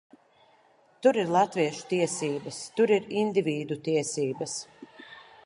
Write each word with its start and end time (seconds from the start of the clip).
Tur 1.05 1.19
ir 1.23 1.33
latviešu 1.35 1.83
tiesības, 1.91 2.63
tur 2.81 2.95
ir 2.99 3.07
indivīdu 3.25 3.79
tiesības. 3.91 4.59